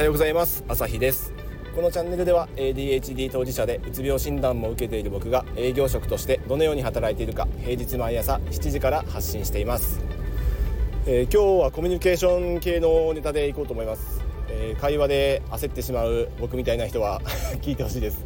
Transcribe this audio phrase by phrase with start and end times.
[0.00, 0.64] はようございます。
[0.66, 1.34] 朝日です。
[1.76, 10.00] このチャンネルでは ADHD 当事者でうつ病診断も受けている僕が営業職としてどのように働いているか平日毎朝7時から発信しています、
[11.04, 17.20] えー、今日はコミュニケーション系のネタでいこうと思います、えー、会話で焦ってしまう僕みたいな人は
[17.60, 18.24] 聞いてほしいです。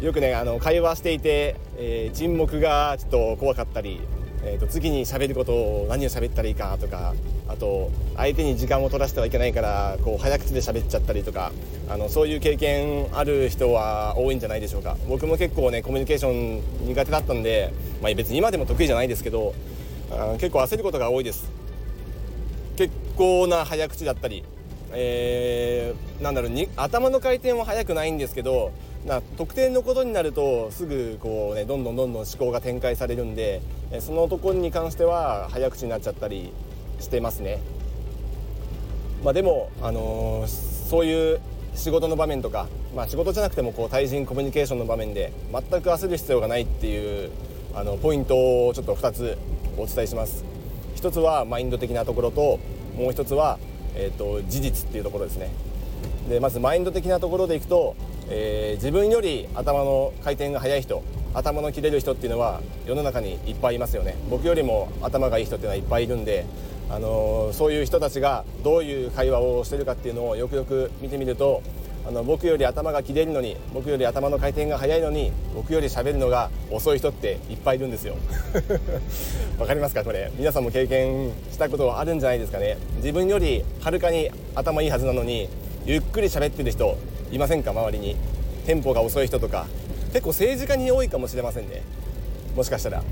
[0.00, 4.00] よくねあの会話していて、えー、沈黙がちょっと怖かったり
[4.46, 7.14] えーと、次に喋ることを何を喋ったらいいかとか
[7.48, 11.52] あと相手に時間を取らせてはいけないからこう早口で喋っちゃったりとか
[11.88, 14.96] あのそういう経験ある人は多いんじゃないでしょうか。
[15.08, 19.54] 僕も結構ねコミュニケーション苦手だったんで、まあ、別に今でも得意じゃないですけど
[20.38, 21.50] 結構焦ることが多いです。
[22.76, 24.44] 結構な早口だったり、
[24.92, 28.70] えー、なんだろうに頭の回転は速くないんですけど
[29.06, 33.62] な特定のことになるとすぐこう、ね、どんどんどんどん思考が展開されるんで
[34.00, 36.52] そのところに関しては早口になっちゃったり
[36.98, 37.60] してますね。
[39.22, 41.40] まあ、でも、あのー、そういう
[41.74, 47.30] 仕事の場面とか、まあ、仕事じゃなくてもこう対人コミュニケーションの場面で全く焦る必要がないっていう
[47.74, 49.38] あのポイントをちょっと2つ
[49.76, 50.44] お伝えします。
[50.96, 52.58] 1つはマインド的なところと
[52.96, 53.58] もう1つは、
[53.94, 55.50] えーと事実っていうところですね。
[56.28, 57.94] でまずマインド的なところでいくと
[58.28, 61.02] えー、自分より頭の回転が速い人
[61.34, 64.16] 頭の切れる人っていうのは世の中にいっぱいいますよね。
[64.30, 66.46] 僕よりも頭がいい人っていうのはいっぱいいるんで、
[66.88, 71.62] あのー、そういう人たちがどういう会話をしてるかっていうのをよくよく見てみると
[72.08, 78.16] あの僕より頭が切れるのに僕より頭の回転が速いのに僕より喋るのが遅い人っていっぱいいるんですよ。
[79.60, 80.02] わかりますか？
[80.04, 80.32] これ。
[80.36, 82.78] 皆さんも経験したことはあるんじゃないですかね。
[82.96, 85.48] 自分よりはるかに頭いいはずなのに
[85.86, 86.98] ゆっくり喋ってる人
[87.30, 87.70] いませんか？
[87.70, 88.16] 周りに。
[88.66, 89.68] テンポが遅い人とか。
[90.08, 91.82] 結構政治家に多いかもしれませんね。
[92.56, 93.04] もしかしたら。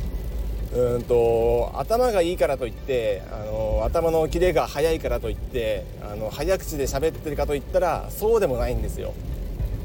[0.74, 9.14] うんと頭がいいからといってあの頭のキレが速いからといってあの早口で喋ってるかといったらそうでもないんですよ。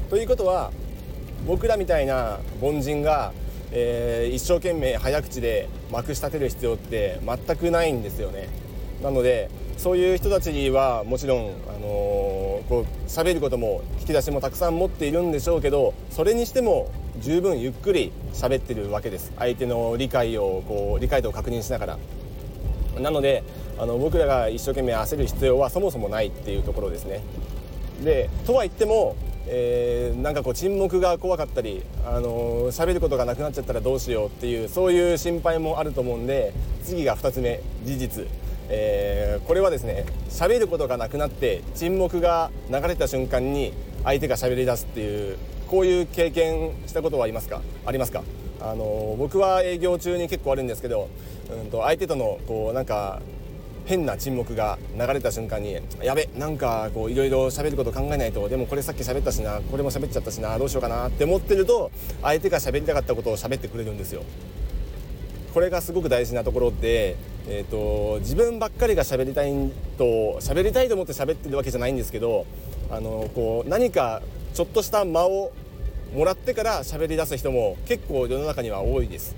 [0.08, 0.72] ということは
[1.46, 3.32] 僕らみたいな凡人が、
[3.70, 8.48] えー、一生懸命早口でまくし立てる必要って全くないんですよね。
[9.02, 16.90] なのでそういう人たちはもちろん、あのー、こう喋ることも引き出しもたくさん持っているんでしょうけどそれにしても
[17.20, 19.32] 十分ゆっくり喋ってるわけです。
[19.38, 21.98] 相手の理解をこう理解度を確認しながら。
[22.98, 23.42] なので
[23.78, 27.22] あの僕らが一生懸命焦る必要はそもそもないっていうところですね。
[28.04, 29.16] でとは言っても
[29.46, 36.52] えー、なんかこう沈黙が怖かったり、あのー、喋ることがなくなっちゃったらどうしようっていうそういう心配もあると思うんで
[36.84, 38.26] 次が2つ目事実。
[38.72, 43.72] えー、これはですね喋ることがなくなって沈黙が流れた瞬間に
[44.04, 47.60] 相手が喋り出すっていうこういう経験したことはありますか？
[47.84, 48.22] ありますか？
[48.60, 51.08] あの僕は営業中に結構あるんですけど、
[51.50, 53.20] うんと相手とのこうなんか
[53.86, 61.90] 変な沈黙が流れた瞬間にやべなんかこういろいろ喋ること考えないとでもこれさっき喋ったしなこれも喋っちゃったしなどうしようかなって思ってると
[62.22, 64.22] 相手が喋りたかったことを喋ってくれるんですよ。
[65.54, 67.16] これがすごく大事なところで
[67.48, 69.52] えーと、自分ばっかりが喋りたい
[69.98, 72.46] と喋りたいと思って喋ってるわけじゃないんですけど
[72.90, 75.52] あのこう何かちょっとした間を
[76.14, 79.36] もらってから喋り出す人も結構世の中には多いです。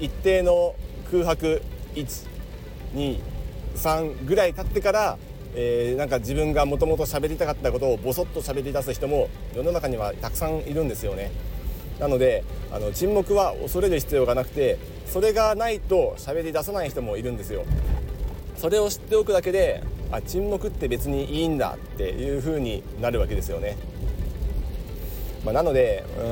[0.00, 0.74] 一定の
[1.10, 1.62] 空白
[2.94, 5.18] 123ぐらい経ってから、
[5.54, 11.30] えー、なんか自分がもともと喋りたかったことをボソッと喋り出す人も世の中にはたくさんいるんですよね。
[11.98, 17.64] なのであの沈黙は恐れる必要がなくてそれがないと喋り出さない人もいるんですよ。
[18.56, 23.76] それを知っておくだけであ沈黙って別にいいんだっていう風になるわけですよね、
[25.44, 26.22] まあ、なのでう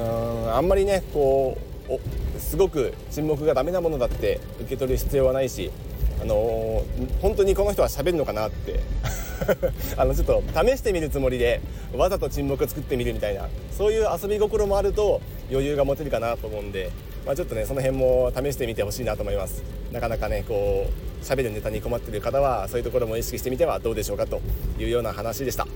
[0.48, 1.58] んあんまりねこ
[1.88, 5.70] うすごく沈黙がダメなものだって受け取る必要はないし
[6.22, 8.80] あのー、本当にこの人は喋るのかなって
[9.96, 11.60] あのちょっと試してみるつもりで
[11.94, 15.20] わざと沈黙作ってみるみたいなそういう遊び心もあると
[15.50, 16.90] 余裕が持てるかなと思うんで、
[17.26, 19.62] まあ、ちょっとねその辺も試してみてほしいなと思います。
[19.92, 24.40] なかなかねこう喋るネタに困ってる方はそういうところも意識してみてはどうでしょうかと
[24.78, 25.66] いうような話でした。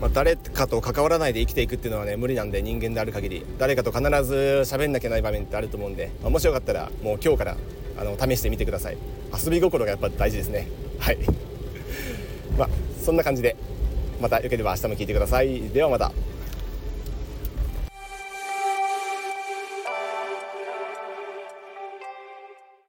[0.00, 4.34] まあ、誰かと関わらないで生きていくっていうのはね無理なんで人間である限り誰かと必ず
[4.64, 7.56] 喋んなきゃない場面ってあると思うんで、まあ、もしよかったらもう今日から
[7.96, 8.98] あの試してみてください。
[9.32, 10.66] 遊び心がやっぱ大事ですね。
[10.98, 11.18] はい。
[12.58, 12.68] まあ
[13.02, 13.56] そんな感じで
[14.20, 15.68] またよければ明日も聞いてください。
[15.70, 16.12] ではまた。